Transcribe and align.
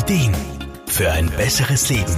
Ideen 0.00 0.34
für 0.86 1.12
ein 1.12 1.28
besseres 1.36 1.90
Leben. 1.90 2.16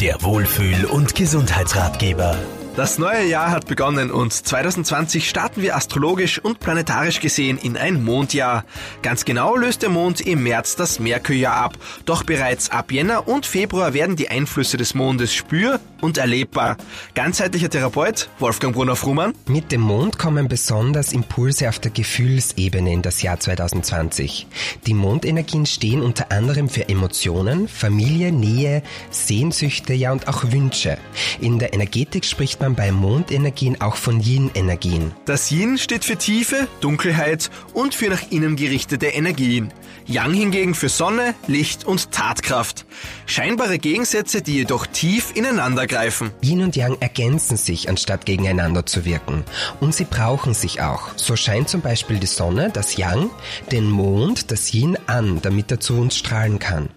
Der 0.00 0.22
Wohlfühl- 0.22 0.84
und 0.84 1.16
Gesundheitsratgeber. 1.16 2.36
Das 2.76 2.96
neue 2.98 3.24
Jahr 3.26 3.50
hat 3.50 3.66
begonnen 3.66 4.12
und 4.12 4.32
2020 4.32 5.28
starten 5.28 5.60
wir 5.60 5.74
astrologisch 5.74 6.38
und 6.38 6.60
planetarisch 6.60 7.18
gesehen 7.18 7.58
in 7.58 7.76
ein 7.76 8.04
Mondjahr. 8.04 8.64
Ganz 9.02 9.24
genau 9.24 9.56
löst 9.56 9.82
der 9.82 9.88
Mond 9.88 10.20
im 10.20 10.44
März 10.44 10.76
das 10.76 11.00
Merkurjahr 11.00 11.56
ab, 11.56 11.76
doch 12.04 12.22
bereits 12.22 12.70
ab 12.70 12.92
Jänner 12.92 13.26
und 13.26 13.46
Februar 13.46 13.94
werden 13.94 14.14
die 14.14 14.28
Einflüsse 14.28 14.76
des 14.76 14.94
Mondes 14.94 15.34
spür- 15.34 15.80
und 16.00 16.18
erlebbar. 16.18 16.76
Ganzheitlicher 17.14 17.68
Therapeut 17.68 18.28
Wolfgang 18.38 18.74
Brunner-Frumann. 18.74 19.34
Mit 19.46 19.72
dem 19.72 19.80
Mond 19.80 20.18
kommen 20.18 20.46
besonders 20.46 21.12
Impulse 21.12 21.68
auf 21.68 21.80
der 21.80 21.90
Gefühlsebene 21.90 22.92
in 22.92 23.02
das 23.02 23.22
Jahr 23.22 23.40
2020. 23.40 24.46
Die 24.86 24.94
Mondenergien 24.94 25.66
stehen 25.66 26.00
unter 26.00 26.30
anderem 26.30 26.68
für 26.68 26.88
Emotionen, 26.88 27.66
Familie, 27.66 28.30
Nähe, 28.30 28.84
Sehnsüchte, 29.10 29.94
ja 29.94 30.12
und 30.12 30.28
auch 30.28 30.52
Wünsche. 30.52 30.96
In 31.40 31.58
der 31.58 31.74
Energetik 31.74 32.24
spricht 32.24 32.60
man 32.60 32.68
man 32.68 32.74
bei 32.74 32.92
Mondenergien 32.92 33.80
auch 33.80 33.96
von 33.96 34.20
Yin-Energien. 34.20 35.12
Das 35.24 35.50
Yin 35.50 35.78
steht 35.78 36.04
für 36.04 36.16
Tiefe, 36.16 36.68
Dunkelheit 36.82 37.50
und 37.72 37.94
für 37.94 38.10
nach 38.10 38.30
innen 38.30 38.56
gerichtete 38.56 39.06
Energien. 39.06 39.72
Yang 40.06 40.32
hingegen 40.34 40.74
für 40.74 40.88
Sonne, 40.88 41.34
Licht 41.46 41.84
und 41.84 42.12
Tatkraft. 42.12 42.86
Scheinbare 43.26 43.78
Gegensätze, 43.78 44.42
die 44.42 44.54
jedoch 44.54 44.86
tief 44.86 45.32
ineinander 45.34 45.86
greifen. 45.86 46.30
Yin 46.42 46.62
und 46.62 46.76
Yang 46.76 46.96
ergänzen 47.00 47.56
sich, 47.56 47.88
anstatt 47.88 48.24
gegeneinander 48.24 48.86
zu 48.86 49.04
wirken. 49.04 49.44
Und 49.80 49.94
sie 49.94 50.04
brauchen 50.04 50.54
sich 50.54 50.80
auch. 50.80 51.10
So 51.16 51.36
scheint 51.36 51.68
zum 51.68 51.82
Beispiel 51.82 52.18
die 52.18 52.26
Sonne, 52.26 52.70
das 52.72 52.96
Yang, 52.96 53.30
den 53.70 53.90
Mond, 53.90 54.50
das 54.50 54.72
Yin 54.72 54.96
an, 55.06 55.40
damit 55.42 55.70
er 55.70 55.80
zu 55.80 55.98
uns 55.98 56.16
strahlen 56.16 56.58
kann. 56.58 56.88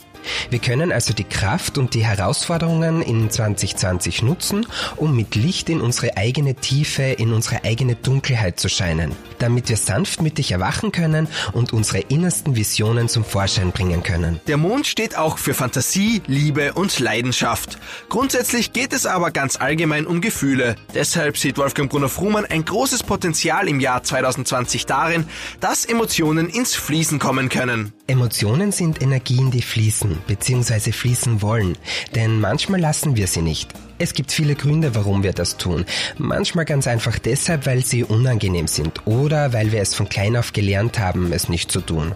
Wir 0.50 0.60
können 0.60 0.92
also 0.92 1.14
die 1.14 1.24
Kraft 1.24 1.78
und 1.78 1.94
die 1.94 2.06
Herausforderungen 2.06 3.02
in 3.02 3.30
2020 3.30 4.22
nutzen, 4.22 4.66
um 4.98 5.16
mit 5.16 5.36
Licht 5.36 5.70
in 5.70 5.82
unsere 5.82 6.18
eigene 6.18 6.56
Tiefe, 6.56 7.04
in 7.04 7.34
unsere 7.34 7.64
eigene 7.64 7.96
Dunkelheit 7.96 8.60
zu 8.60 8.70
scheinen, 8.70 9.14
damit 9.40 9.70
wir 9.70 9.78
sanftmütig 9.78 10.52
erwachen 10.52 10.92
können 10.92 11.28
und 11.54 11.74
unsere 11.74 12.00
innersten 12.00 12.56
Visionen 12.56 13.08
zum 13.10 13.24
Vorschein 13.24 13.72
bringen 13.72 14.04
können. 14.04 14.40
Der 14.48 14.58
Mond 14.58 14.88
steht 14.88 15.18
auch 15.18 15.38
für 15.38 15.54
Fantasie, 15.54 16.22
Liebe 16.28 16.74
und 16.74 17.00
Leidenschaft. 17.00 17.78
Grundsätzlich 18.10 18.74
geht 18.74 18.94
es 18.94 19.06
aber 19.06 19.32
ganz 19.32 19.56
allgemein 19.56 20.06
um 20.06 20.22
Gefühle. 20.22 20.76
Deshalb 20.94 21.38
sieht 21.38 21.58
Wolfgang 21.58 21.90
Brunner-Frumann 21.90 22.46
ein 22.46 22.66
großes 22.66 23.04
Potenzial 23.04 23.68
im 23.68 23.80
Jahr 23.80 24.04
2020 24.04 24.86
darin, 24.86 25.26
dass 25.60 25.86
Emotionen 25.86 26.50
ins 26.50 26.76
Fließen 26.76 27.20
kommen 27.20 27.50
können. 27.50 27.94
Emotionen 28.08 28.72
sind 28.72 29.02
Energien, 29.02 29.52
die 29.52 29.62
fließen 29.62 30.11
bzw. 30.28 30.92
fließen 30.92 31.42
wollen, 31.42 31.78
denn 32.16 32.40
manchmal 32.40 32.80
lassen 32.80 33.16
wir 33.16 33.28
sie 33.28 33.42
nicht. 33.42 33.70
Es 33.98 34.14
gibt 34.14 34.32
viele 34.32 34.56
Gründe, 34.56 34.96
warum 34.96 35.22
wir 35.22 35.34
das 35.34 35.58
tun. 35.58 35.86
Manchmal 36.18 36.66
ganz 36.66 36.88
einfach 36.88 37.20
deshalb, 37.20 37.66
weil 37.68 37.86
sie 37.86 38.04
unangenehm 38.04 38.68
sind 38.68 39.06
oder 39.06 39.54
weil 39.54 39.72
wir 39.72 39.82
es 39.82 39.94
von 39.94 40.10
klein 40.10 40.36
auf 40.36 40.54
gelernt 40.54 40.98
haben, 40.98 41.32
es 41.34 41.50
nicht 41.50 41.72
zu 41.72 41.82
tun. 41.82 42.16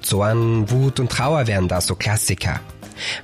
Zorn, 0.00 0.70
Wut 0.70 0.98
und 0.98 1.12
Trauer 1.12 1.46
wären 1.46 1.68
da 1.68 1.80
so 1.80 1.94
Klassiker. 1.94 2.60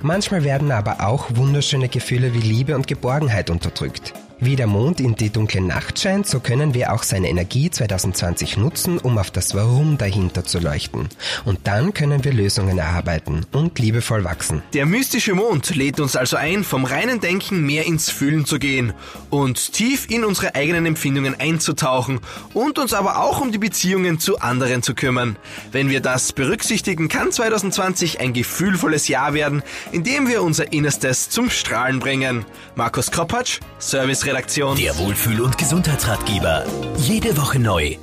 Manchmal 0.01 0.43
werden 0.43 0.71
aber 0.71 1.05
auch 1.05 1.27
wunderschöne 1.35 1.89
Gefühle 1.89 2.33
wie 2.33 2.39
Liebe 2.39 2.75
und 2.75 2.87
Geborgenheit 2.87 3.49
unterdrückt. 3.49 4.13
Wie 4.39 4.55
der 4.55 4.67
Mond 4.67 4.99
in 4.99 5.15
die 5.15 5.31
dunkle 5.31 5.61
Nacht 5.61 5.97
scheint, 5.97 6.27
so 6.27 6.39
können 6.39 6.75
wir 6.75 6.93
auch 6.93 7.01
seine 7.01 7.27
Energie 7.27 7.71
2020 7.71 8.57
nutzen, 8.57 8.99
um 8.99 9.17
auf 9.17 9.31
das 9.31 9.55
Warum 9.55 9.97
dahinter 9.97 10.43
zu 10.43 10.59
leuchten. 10.59 11.09
Und 11.43 11.61
dann 11.63 11.91
können 11.91 12.23
wir 12.23 12.33
Lösungen 12.33 12.77
erarbeiten 12.77 13.47
und 13.51 13.79
liebevoll 13.79 14.23
wachsen. 14.23 14.61
Der 14.75 14.85
mystische 14.85 15.33
Mond 15.33 15.75
lädt 15.75 15.99
uns 15.99 16.15
also 16.15 16.37
ein, 16.37 16.63
vom 16.63 16.85
reinen 16.85 17.19
Denken 17.19 17.65
mehr 17.65 17.87
ins 17.87 18.11
Fühlen 18.11 18.45
zu 18.45 18.59
gehen 18.59 18.93
und 19.31 19.73
tief 19.73 20.07
in 20.07 20.23
unsere 20.23 20.53
eigenen 20.53 20.85
Empfindungen 20.85 21.39
einzutauchen 21.39 22.19
und 22.53 22.77
uns 22.77 22.93
aber 22.93 23.19
auch 23.23 23.41
um 23.41 23.51
die 23.51 23.57
Beziehungen 23.57 24.19
zu 24.19 24.37
anderen 24.39 24.83
zu 24.83 24.93
kümmern. 24.93 25.35
Wenn 25.71 25.89
wir 25.89 25.99
das 25.99 26.31
berücksichtigen, 26.31 27.09
kann 27.09 27.31
2020 27.31 28.19
ein 28.19 28.33
gefühlvolles 28.33 29.07
Jahr 29.07 29.33
werden, 29.33 29.63
in 29.91 30.03
dem 30.03 30.27
wir 30.27 30.43
unser 30.43 30.71
Innerstes 30.71 31.31
zum 31.31 31.49
Strahlen 31.49 31.97
bringen. 31.97 32.45
Markus 32.75 33.09
Kropatsch, 33.09 33.61
Service 33.79 34.26
Redaktion. 34.27 34.75
Der 34.75 34.97
Wohlfühl- 34.97 35.41
und 35.41 35.57
Gesundheitsratgeber. 35.57 36.65
Jede 36.97 37.37
Woche 37.37 37.59
neu 37.59 37.97